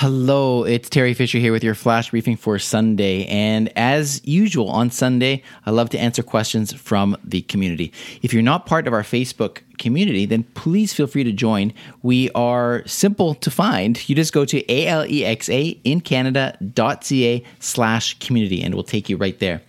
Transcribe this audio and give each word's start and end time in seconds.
Hello, 0.00 0.62
it's 0.62 0.88
Teri 0.88 1.16
Fisher 1.16 1.38
here 1.38 1.50
with 1.50 1.64
your 1.64 1.74
flash 1.74 2.10
briefing 2.10 2.36
for 2.36 2.56
Sunday. 2.60 3.24
And 3.24 3.68
as 3.76 4.24
usual 4.24 4.68
on 4.68 4.92
Sunday, 4.92 5.42
I 5.66 5.72
love 5.72 5.90
to 5.90 5.98
answer 5.98 6.22
questions 6.22 6.72
from 6.72 7.16
the 7.24 7.42
community. 7.42 7.92
If 8.22 8.32
you're 8.32 8.44
not 8.44 8.64
part 8.64 8.86
of 8.86 8.92
our 8.92 9.02
Facebook 9.02 9.62
community, 9.78 10.26
then 10.26 10.42
please 10.54 10.92
feel 10.92 11.06
free 11.06 11.24
to 11.24 11.32
join. 11.32 11.72
We 12.02 12.30
are 12.30 12.82
simple 12.86 13.34
to 13.36 13.50
find. 13.50 14.08
You 14.08 14.14
just 14.14 14.32
go 14.32 14.44
to 14.44 14.62
alexaincanada.ca 14.62 17.44
slash 17.60 18.18
community 18.18 18.62
and 18.62 18.74
we'll 18.74 18.84
take 18.84 19.08
you 19.08 19.16
right 19.16 19.38
there. 19.38 19.62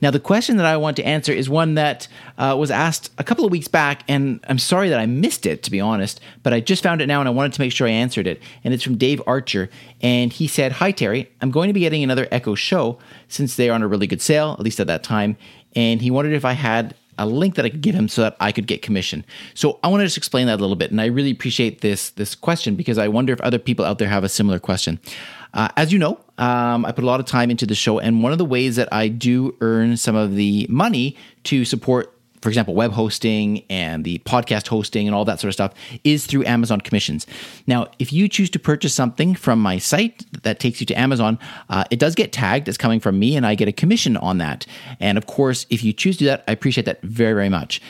Now, 0.00 0.10
the 0.10 0.20
question 0.20 0.56
that 0.56 0.66
I 0.66 0.76
want 0.76 0.96
to 0.96 1.04
answer 1.04 1.32
is 1.32 1.48
one 1.48 1.74
that 1.74 2.08
uh, 2.38 2.56
was 2.58 2.70
asked 2.70 3.10
a 3.18 3.24
couple 3.24 3.44
of 3.44 3.52
weeks 3.52 3.68
back, 3.68 4.02
and 4.08 4.40
I'm 4.48 4.58
sorry 4.58 4.88
that 4.88 4.98
I 4.98 5.06
missed 5.06 5.46
it, 5.46 5.62
to 5.62 5.70
be 5.70 5.80
honest, 5.80 6.20
but 6.42 6.52
I 6.52 6.60
just 6.60 6.82
found 6.82 7.00
it 7.00 7.06
now 7.06 7.20
and 7.20 7.28
I 7.28 7.32
wanted 7.32 7.52
to 7.54 7.60
make 7.60 7.72
sure 7.72 7.86
I 7.86 7.90
answered 7.90 8.26
it. 8.26 8.42
And 8.64 8.74
it's 8.74 8.82
from 8.82 8.96
Dave 8.96 9.22
Archer. 9.26 9.70
And 10.00 10.32
he 10.32 10.46
said, 10.46 10.72
Hi, 10.72 10.92
Teri, 10.92 11.28
I'm 11.40 11.50
going 11.50 11.68
to 11.68 11.72
be 11.72 11.80
getting 11.80 12.02
another 12.02 12.28
Echo 12.30 12.54
show 12.54 12.98
since 13.28 13.56
they 13.56 13.70
are 13.70 13.74
on 13.74 13.82
a 13.82 13.88
really 13.88 14.06
good 14.06 14.22
sale, 14.22 14.52
at 14.52 14.60
least 14.60 14.80
at 14.80 14.86
that 14.88 15.02
time. 15.02 15.36
And 15.74 16.02
he 16.02 16.10
wondered 16.10 16.34
if 16.34 16.44
I 16.44 16.52
had 16.52 16.94
a 17.18 17.26
link 17.26 17.54
that 17.56 17.64
I 17.64 17.68
could 17.68 17.82
give 17.82 17.94
him 17.94 18.08
so 18.08 18.22
that 18.22 18.36
I 18.40 18.52
could 18.52 18.66
get 18.66 18.82
commission. 18.82 19.24
So 19.54 19.78
I 19.82 19.88
want 19.88 20.00
to 20.00 20.06
just 20.06 20.16
explain 20.16 20.46
that 20.46 20.58
a 20.58 20.62
little 20.62 20.76
bit, 20.76 20.90
and 20.90 21.00
I 21.00 21.06
really 21.06 21.30
appreciate 21.30 21.80
this 21.80 22.10
this 22.10 22.34
question 22.34 22.74
because 22.74 22.98
I 22.98 23.08
wonder 23.08 23.32
if 23.32 23.40
other 23.40 23.58
people 23.58 23.84
out 23.84 23.98
there 23.98 24.08
have 24.08 24.24
a 24.24 24.28
similar 24.28 24.58
question. 24.58 24.98
Uh, 25.54 25.68
as 25.76 25.92
you 25.92 25.98
know, 25.98 26.18
um, 26.38 26.86
I 26.86 26.92
put 26.92 27.04
a 27.04 27.06
lot 27.06 27.20
of 27.20 27.26
time 27.26 27.50
into 27.50 27.66
the 27.66 27.74
show, 27.74 27.98
and 27.98 28.22
one 28.22 28.32
of 28.32 28.38
the 28.38 28.44
ways 28.44 28.76
that 28.76 28.88
I 28.92 29.08
do 29.08 29.54
earn 29.60 29.96
some 29.96 30.16
of 30.16 30.34
the 30.34 30.66
money 30.70 31.16
to 31.44 31.64
support 31.64 32.11
for 32.42 32.48
example, 32.48 32.74
web 32.74 32.92
hosting 32.92 33.64
and 33.70 34.04
the 34.04 34.18
podcast 34.20 34.66
hosting 34.66 35.06
and 35.06 35.14
all 35.14 35.24
that 35.24 35.40
sort 35.40 35.48
of 35.48 35.54
stuff 35.54 35.72
is 36.04 36.26
through 36.26 36.44
Amazon 36.44 36.80
commissions. 36.80 37.26
Now, 37.66 37.86
if 37.98 38.12
you 38.12 38.28
choose 38.28 38.50
to 38.50 38.58
purchase 38.58 38.92
something 38.92 39.34
from 39.34 39.60
my 39.60 39.78
site 39.78 40.26
that 40.42 40.58
takes 40.58 40.80
you 40.80 40.86
to 40.86 40.94
Amazon, 40.94 41.38
uh, 41.70 41.84
it 41.90 42.00
does 42.00 42.14
get 42.16 42.32
tagged 42.32 42.68
as 42.68 42.76
coming 42.76 42.98
from 42.98 43.18
me 43.18 43.36
and 43.36 43.46
I 43.46 43.54
get 43.54 43.68
a 43.68 43.72
commission 43.72 44.16
on 44.16 44.38
that. 44.38 44.66
And 44.98 45.16
of 45.16 45.26
course, 45.26 45.66
if 45.70 45.84
you 45.84 45.92
choose 45.92 46.16
to 46.16 46.24
do 46.24 46.26
that, 46.26 46.44
I 46.48 46.52
appreciate 46.52 46.84
that 46.84 47.00
very, 47.02 47.32
very 47.32 47.48
much 47.48 47.80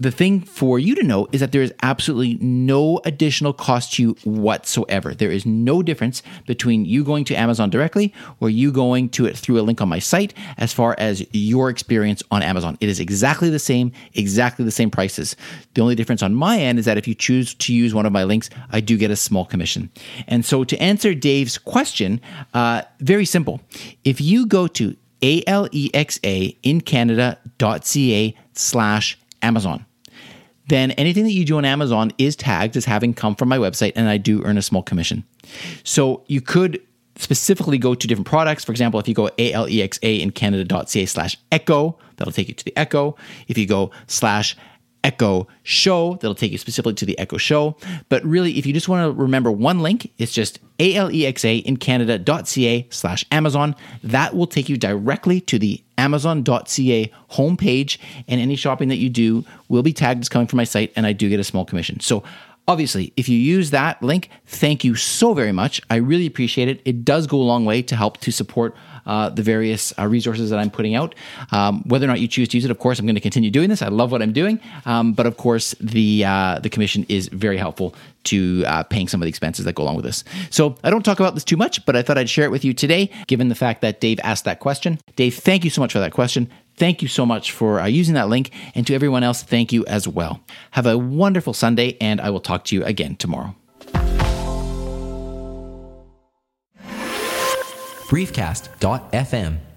the 0.00 0.10
thing 0.10 0.40
for 0.40 0.78
you 0.78 0.94
to 0.94 1.02
know 1.02 1.28
is 1.30 1.40
that 1.40 1.52
there 1.52 1.62
is 1.62 1.74
absolutely 1.82 2.38
no 2.40 3.00
additional 3.04 3.52
cost 3.52 3.92
to 3.92 4.02
you 4.02 4.16
whatsoever. 4.24 5.14
There 5.14 5.30
is 5.30 5.44
no 5.44 5.82
difference 5.82 6.22
between 6.46 6.86
you 6.86 7.04
going 7.04 7.24
to 7.26 7.34
Amazon 7.34 7.68
directly 7.68 8.14
or 8.40 8.48
you 8.48 8.72
going 8.72 9.10
to 9.10 9.26
it 9.26 9.36
through 9.36 9.60
a 9.60 9.62
link 9.62 9.82
on 9.82 9.90
my 9.90 9.98
site 9.98 10.32
as 10.56 10.72
far 10.72 10.96
as 10.98 11.24
your 11.32 11.68
experience 11.68 12.22
on 12.30 12.42
Amazon. 12.42 12.78
It 12.80 12.88
is 12.88 12.98
exactly 12.98 13.50
the 13.50 13.58
same, 13.58 13.92
exactly 14.14 14.64
the 14.64 14.70
same 14.70 14.90
prices. 14.90 15.36
The 15.74 15.82
only 15.82 15.94
difference 15.94 16.22
on 16.22 16.34
my 16.34 16.58
end 16.58 16.78
is 16.78 16.86
that 16.86 16.96
if 16.96 17.06
you 17.06 17.14
choose 17.14 17.52
to 17.54 17.74
use 17.74 17.92
one 17.92 18.06
of 18.06 18.12
my 18.12 18.24
links, 18.24 18.48
I 18.70 18.80
do 18.80 18.96
get 18.96 19.10
a 19.10 19.16
small 19.16 19.44
commission. 19.44 19.90
And 20.26 20.46
so 20.46 20.64
to 20.64 20.78
answer 20.78 21.12
Dave's 21.12 21.58
question, 21.58 22.22
uh, 22.54 22.82
very 23.00 23.26
simple. 23.26 23.60
If 24.02 24.18
you 24.18 24.46
go 24.46 24.66
to 24.66 24.96
alexa 25.22 26.46
in 26.62 26.80
Canada.ca 26.80 28.34
slash 28.54 29.18
Amazon 29.42 29.84
then 30.70 30.92
anything 30.92 31.24
that 31.24 31.32
you 31.32 31.44
do 31.44 31.58
on 31.58 31.64
Amazon 31.64 32.12
is 32.16 32.34
tagged 32.34 32.76
as 32.76 32.86
having 32.86 33.12
come 33.12 33.34
from 33.34 33.48
my 33.48 33.58
website, 33.58 33.92
and 33.94 34.08
I 34.08 34.16
do 34.16 34.42
earn 34.44 34.56
a 34.56 34.62
small 34.62 34.82
commission. 34.82 35.24
So 35.84 36.24
you 36.26 36.40
could 36.40 36.80
specifically 37.16 37.76
go 37.76 37.94
to 37.94 38.06
different 38.06 38.26
products. 38.26 38.64
For 38.64 38.72
example, 38.72 38.98
if 38.98 39.06
you 39.06 39.14
go 39.14 39.28
alexa 39.38 40.08
in 40.08 40.30
canada.ca 40.30 41.04
slash 41.06 41.36
echo, 41.52 41.98
that'll 42.16 42.32
take 42.32 42.48
you 42.48 42.54
to 42.54 42.64
the 42.64 42.76
echo. 42.78 43.16
If 43.46 43.58
you 43.58 43.66
go 43.66 43.90
slash 44.06 44.56
Echo 45.04 45.46
Show. 45.62 46.14
That'll 46.14 46.34
take 46.34 46.52
you 46.52 46.58
specifically 46.58 46.94
to 46.94 47.06
the 47.06 47.18
Echo 47.18 47.36
Show. 47.36 47.76
But 48.08 48.24
really, 48.24 48.58
if 48.58 48.66
you 48.66 48.72
just 48.72 48.88
want 48.88 49.04
to 49.04 49.20
remember 49.20 49.50
one 49.50 49.80
link, 49.80 50.12
it's 50.18 50.32
just 50.32 50.58
alexa 50.80 51.58
in 51.58 51.76
canada.ca 51.76 52.86
slash 52.90 53.24
Amazon. 53.30 53.76
That 54.02 54.34
will 54.34 54.46
take 54.46 54.68
you 54.68 54.76
directly 54.76 55.40
to 55.42 55.58
the 55.58 55.82
amazon.ca 55.98 57.12
homepage, 57.32 57.98
and 58.26 58.40
any 58.40 58.56
shopping 58.56 58.88
that 58.88 58.96
you 58.96 59.10
do 59.10 59.44
will 59.68 59.82
be 59.82 59.92
tagged 59.92 60.22
as 60.22 60.28
coming 60.28 60.46
from 60.46 60.56
my 60.56 60.64
site, 60.64 60.92
and 60.96 61.06
I 61.06 61.12
do 61.12 61.28
get 61.28 61.40
a 61.40 61.44
small 61.44 61.64
commission. 61.64 62.00
So 62.00 62.24
Obviously, 62.70 63.12
if 63.16 63.28
you 63.28 63.36
use 63.36 63.70
that 63.70 64.00
link, 64.00 64.28
thank 64.46 64.84
you 64.84 64.94
so 64.94 65.34
very 65.34 65.50
much. 65.50 65.80
I 65.90 65.96
really 65.96 66.24
appreciate 66.24 66.68
it. 66.68 66.80
It 66.84 67.04
does 67.04 67.26
go 67.26 67.36
a 67.36 67.42
long 67.42 67.64
way 67.64 67.82
to 67.82 67.96
help 67.96 68.18
to 68.18 68.30
support 68.30 68.76
uh, 69.10 69.28
the 69.28 69.42
various 69.42 69.92
uh, 69.98 70.06
resources 70.06 70.50
that 70.50 70.58
I'm 70.60 70.70
putting 70.70 70.94
out. 70.94 71.16
Um, 71.50 71.82
whether 71.82 72.06
or 72.06 72.08
not 72.08 72.20
you 72.20 72.28
choose 72.28 72.48
to 72.50 72.56
use 72.56 72.64
it, 72.64 72.70
of 72.70 72.78
course, 72.78 72.98
I'm 72.98 73.06
going 73.06 73.16
to 73.16 73.20
continue 73.20 73.50
doing 73.50 73.68
this. 73.68 73.82
I 73.82 73.88
love 73.88 74.12
what 74.12 74.22
I'm 74.22 74.32
doing, 74.32 74.60
um, 74.86 75.12
but 75.12 75.26
of 75.26 75.36
course, 75.36 75.74
the 75.80 76.24
uh, 76.24 76.60
the 76.60 76.70
commission 76.70 77.04
is 77.08 77.28
very 77.28 77.58
helpful 77.58 77.94
to 78.24 78.62
uh, 78.66 78.82
paying 78.84 79.08
some 79.08 79.20
of 79.20 79.24
the 79.24 79.28
expenses 79.28 79.64
that 79.64 79.74
go 79.74 79.82
along 79.82 79.96
with 79.96 80.04
this. 80.04 80.22
So 80.50 80.76
I 80.84 80.90
don't 80.90 81.02
talk 81.02 81.18
about 81.18 81.34
this 81.34 81.44
too 81.44 81.56
much, 81.56 81.84
but 81.86 81.96
I 81.96 82.02
thought 82.02 82.18
I'd 82.18 82.30
share 82.30 82.44
it 82.44 82.50
with 82.50 82.64
you 82.64 82.72
today, 82.72 83.10
given 83.26 83.48
the 83.48 83.54
fact 83.54 83.80
that 83.80 84.00
Dave 84.00 84.20
asked 84.22 84.44
that 84.44 84.60
question. 84.60 84.98
Dave, 85.16 85.34
thank 85.34 85.64
you 85.64 85.70
so 85.70 85.80
much 85.80 85.92
for 85.92 85.98
that 85.98 86.12
question. 86.12 86.48
Thank 86.76 87.02
you 87.02 87.08
so 87.08 87.26
much 87.26 87.50
for 87.52 87.80
uh, 87.80 87.86
using 87.86 88.14
that 88.14 88.28
link, 88.28 88.52
and 88.74 88.86
to 88.86 88.94
everyone 88.94 89.22
else, 89.22 89.42
thank 89.42 89.72
you 89.72 89.84
as 89.86 90.06
well. 90.06 90.40
Have 90.70 90.86
a 90.86 90.96
wonderful 90.96 91.52
Sunday, 91.52 91.96
and 92.00 92.20
I 92.20 92.30
will 92.30 92.40
talk 92.40 92.64
to 92.66 92.76
you 92.76 92.84
again 92.84 93.16
tomorrow. 93.16 93.54
briefcast.fm 98.10 99.69